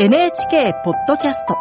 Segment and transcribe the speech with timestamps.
[0.00, 1.56] NHK ポッドキャスト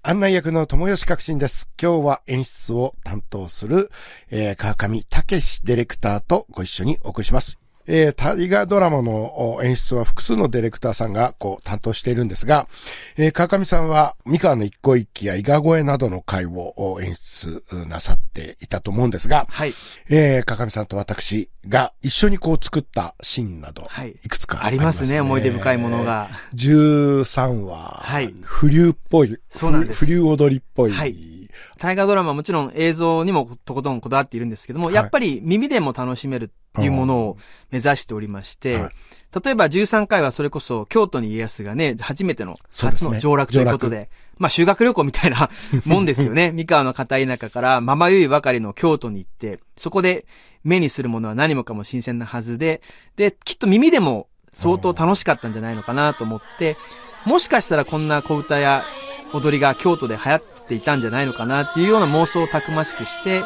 [0.00, 1.68] 案内役の友吉革新です。
[1.78, 3.90] 今日は演出を担当する、
[4.30, 7.61] えー、川上武史ディレクターとご一緒にお送りします。
[7.86, 12.68] えー、大河ドラマの演出は複数のディレクターさんがこう担当しているんですが、
[13.16, 19.74] えー、川上さんは三河の一向一揆や伊賀越えなどの回を演出なさっていたと思うんですが、はい。
[20.08, 24.82] えー、川上さんと私が一緒にこう作ったシーンなど、はいいくつかあありまね。
[24.82, 26.28] りますすね、思い出深いものが。
[26.54, 31.31] 13話、はい不流っぽい、そうなんです不流踊りっぽい、はい
[31.78, 34.94] 大河ドラマはもちろん映像にもとことんこだわっているんですけども、はい。
[34.94, 37.36] やっぱり耳でも楽しめるっていうものを
[37.70, 38.92] 目指しておりまして、はい。
[39.44, 45.50] 例えば13回はそれこそ京都に家康がね、初めての初の上洛ということで、まあ修学旅行みたいな
[45.86, 46.52] もんですよね。
[46.52, 50.26] 三河の片田舎からままゆいばかりの京都に行って、そこで
[50.64, 52.82] 目にするものは何もかも新鮮なはずで、
[53.16, 56.76] で、きっと耳でも相当楽しかったんじゃないのかなと思って、
[57.24, 58.82] もしかしたらこんな小歌や
[59.32, 60.42] 踊りが京都で流行っ
[60.72, 63.42] ていたんじゃないのかなっていうような妄想をたくましくして、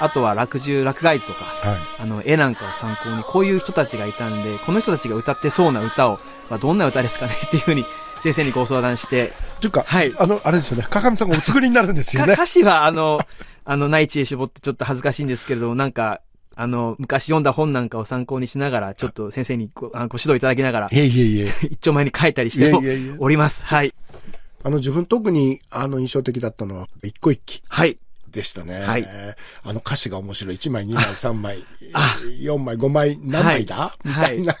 [0.00, 1.78] あとは落獣、落外図とか、はい。
[2.00, 6.18] あの、絵なんかを参考に、こういう人たちがいたんで、この人たちが歌ってそうな歌を、
[6.50, 7.84] まあ、どんな歌ですかねっていうふうに、
[8.20, 12.28] 先生にご相談して、というか、はいあの、あれですよね、川上さんがお作りになるんですよね。
[12.28, 13.20] か歌詞は、あの、
[13.64, 16.20] あの、内地へ絞ってちょっと恥ずかしいんですけれども、なんか、
[16.54, 21.52] あの、昔読んだ本なんかを参考にしながら、ちょっと先生にごあご指導いただきながらい、えいえいえ。
[21.70, 23.64] 一丁前に書いたりしてもいやいやいやおります。
[23.64, 23.94] はい。
[24.68, 27.98] あの、自分特に、あの、印象的だったのは、一個一揆はい。
[28.30, 28.80] でしたね。
[28.80, 29.08] はい
[29.64, 30.56] あの歌詞が面白い。
[30.56, 34.58] 1枚、2枚、3枚、あ4枚、5枚、何枚だ、はいみたいな。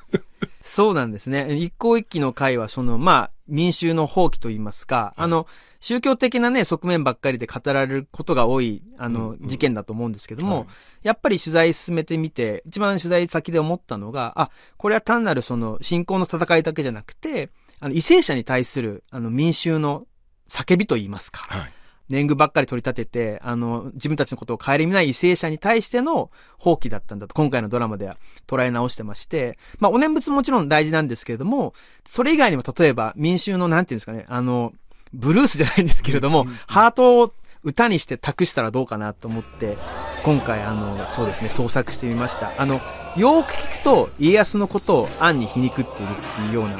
[0.62, 1.54] そうなんですね。
[1.56, 5.46] 一向一揆の会は、その、まあ、民衆の放棄といいますか、あの、
[5.80, 10.66] 宗教的なね、側面ばっかりで語られることが多い、あの、うんうん事件だと思うんですけども、はい
[11.02, 20.06] やっぱり取材進めてみて、一番取材先で思ったのが、あ、これは単なるその、信仰の戦いだけじゃなくて、あの、為政者に対する、あの、民衆の
[20.48, 21.44] 叫びといいますか。
[21.48, 21.72] はい。
[22.08, 31.74] 年貢ばっかり取り立てて、あの、自分たちのことを顧みない為政者に対しての放棄だったんだと、今回のドラマでは捉え直してまして、まあ、お念仏もちろん大事なんですけれども、
[32.06, 34.72] それ以外にも例えば民衆のなんていうんですかね、あの、
[35.12, 39.76] ブルースじゃないんですけれども、ハートを歌にして託したらどうかなと思って、
[40.24, 42.52] 今回あの、そうですね、創作してみました。
[42.60, 46.76] あの、よーく聞くと家康のことを暗に皮肉っているっていうような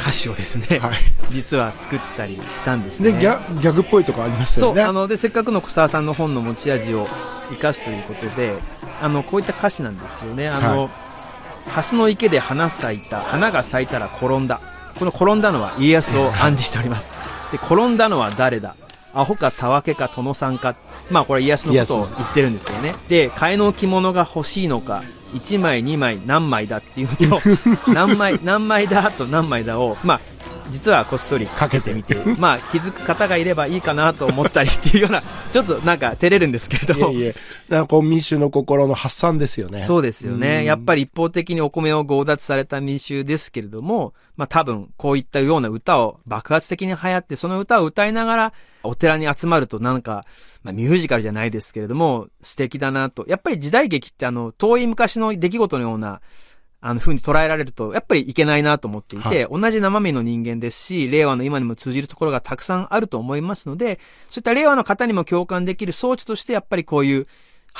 [0.00, 0.92] 歌詞をですね、はい。
[1.30, 3.12] 実は作ったりしたんですね。
[3.12, 4.82] で、ギャギャグっぽいとこありましたそう、よね。
[4.82, 7.06] あの、で、せっかくの小沢さんの本の持ち味を
[7.50, 8.54] 生かすということで、
[9.02, 10.48] あの、こういった歌詞なんですよね。
[10.48, 10.90] あの、はい
[11.68, 14.58] 蓮の池で花咲いた、花が咲いたら転んだ。
[14.98, 17.12] この転んだのは家康を暗示しております。
[17.52, 18.74] で、転んだのは誰だ？
[19.14, 20.76] アホかたわけか殿さんか。
[21.10, 22.94] まあこれ家康のことを言ってるんですよね。
[23.08, 25.02] で、替えの着物が欲しいのか、
[25.34, 27.42] 1枚2枚何枚だっていうのと、
[27.92, 30.20] 何枚、何枚だと何枚だを、まあ、
[30.70, 37.10] 実はこっそりかけてみて、 まあ気づく方がいればいいかなと思ったりっていうような、 ちょっとなんか照れるんですけれども。
[37.12, 37.34] いえいえ。
[37.68, 39.80] なんかこう民衆の心の発散ですよね。
[39.80, 40.64] そうですようんね。
[40.64, 48.52] やっぱり一方的にお米を強奪された民衆ですけれども、まあ多分こういったような歌を爆発的に流行って、その歌を歌いながら
[48.82, 50.24] お寺に集まるとなんか、
[50.62, 53.24] まあミュージカルじゃないですけれども、素敵だなと。
[53.28, 56.20] やっぱり時代劇ってあの、遠い昔の出来事のような、
[56.80, 63.98] あの風に捉えられると、やっぱりいけないなと思っていて、同じ生身の人間ですし、令和の今にも通じるところがたくさんあると思いますので、
[64.30, 67.26] そういった令和の方にも共感できる装置として、やっぱりこういう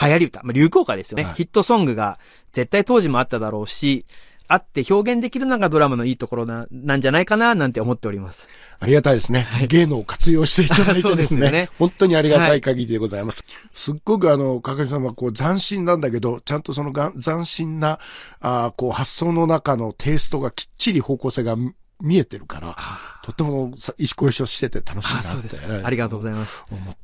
[0.00, 1.34] 流行り歌、まあ、流行歌ですよね、はい。
[1.34, 2.18] ヒットソングが
[2.52, 4.04] 絶対当時もあっただろうし、
[4.48, 8.48] あって表現できるのがドラマのいいところな、なんじゃないかな、なんて思っております。
[8.80, 9.46] ありがたいですね。
[9.68, 13.44] 芸能を活用していただいてですすよね本当にありがたい限りでございます。
[13.72, 17.98] すっごくあの、かかみさんはこう斬新なんだけど、ちゃんとそのが斬新な、
[18.40, 22.76] あーこう発想の中のテイストがきっちり方向性が見見えてるから、
[23.24, 25.28] とってもさ一緒一緒してて楽しいなあ、って。
[25.30, 25.84] そうです。
[25.84, 26.64] ありがとうございます。
[26.70, 26.96] 思っ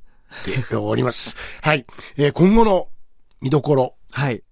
[0.68, 1.36] ております。
[1.60, 1.84] はい。
[2.16, 2.88] えー今後の
[3.40, 3.96] 見どころ。
[4.12, 4.42] はい。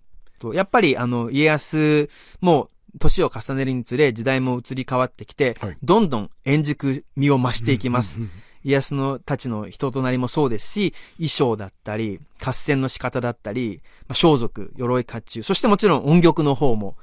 [0.42, 2.08] とやっぱり、あの、家康
[2.40, 8.20] も、年を重ねるにつれ、時代も移り変わってきて、はいどんどん円熟味を増していきます。
[8.64, 16.96] 家康のたちの人となりもそうですし、衣装だったり、合戦の仕方だったり、まあ、装束、鎧甲冑、そしてもちろん音曲の方も、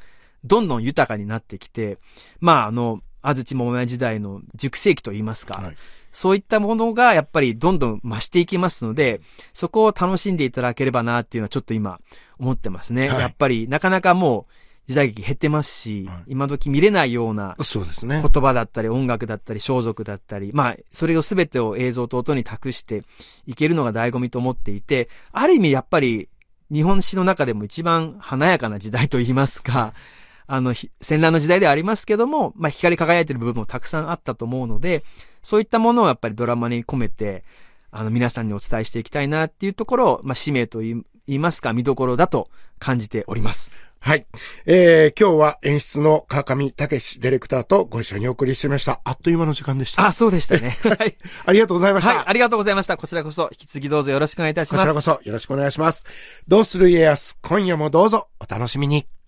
[0.46, 1.98] どんどん豊かになってきて、
[2.40, 5.76] まあ、あの、安土桃山時代の熟成期といいますか、はい
[6.12, 9.22] そういったものがやっぱりどんどん増していきますので、
[9.54, 12.00] そこを楽しんでいただければなっていうのはちょっと今
[12.40, 13.10] 思ってますね。
[13.10, 14.54] はいやっぱりなかなかもう
[14.90, 18.24] 時代劇減ってますし、はい今時見れないようなそうですね。
[18.24, 23.04] 言葉だったり音楽だったり装束だったり、まあ、それを全てを映像と音に託して
[23.46, 26.28] いけるのが醍醐味と思っていて、ある意味やっぱり
[26.72, 29.94] 日本史の中でも一番華やかな時代と言いますか、
[30.48, 35.04] あの、ひ戦乱の時代ではありますけども、まあ、光り輝いてる部分もたくさんあったと思うので、
[35.44, 37.44] そういったものをやっぱりドラマに込めて、
[37.92, 42.50] あの、皆さんにお伝えしていきたいなっていうところを、まあ、使命と言いますか、見どころだと
[42.80, 43.72] 感じております。
[44.00, 44.26] はい。
[44.66, 49.02] えー、今日は演出の川上武史ディレクターとご一緒にお送りしてみました。
[49.04, 50.06] あっという間の時間でした。
[50.06, 50.78] あ、そうでしたね。
[50.84, 51.18] はい。
[51.46, 52.16] ありがとうございました。
[52.16, 52.98] はい、ありがとうございました。
[52.98, 54.86] こちらこそ、引き続きどうぞよろしくお願いいたしこます。
[54.86, 56.06] ちらこそよろしくお願いします。
[56.48, 59.19] どうする家康、今夜もどうぞお楽しみに。